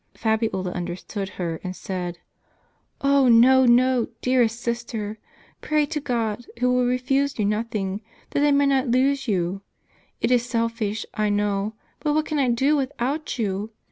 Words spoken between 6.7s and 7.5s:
will refuse you